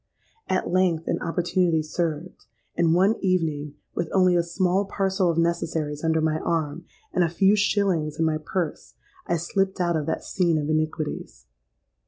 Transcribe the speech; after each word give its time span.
At 0.49 0.67
length 0.71 1.07
an 1.07 1.21
opportunity 1.21 1.83
served; 1.83 2.47
and 2.75 2.95
one 2.95 3.17
evening, 3.21 3.75
with 3.93 4.09
only 4.11 4.35
a 4.35 4.41
small 4.41 4.85
parcel 4.85 5.29
of 5.29 5.37
necessaries 5.37 6.03
under 6.03 6.21
my 6.21 6.39
arm, 6.39 6.85
and 7.13 7.23
a 7.23 7.29
few 7.29 7.55
shillings 7.55 8.17
in 8.17 8.25
my 8.25 8.39
purse, 8.43 8.95
I 9.27 9.37
slipped 9.37 9.79
out 9.79 9.95
of 9.95 10.07
that 10.07 10.23
scene 10.23 10.57
of 10.57 10.71
iniquities. 10.71 11.45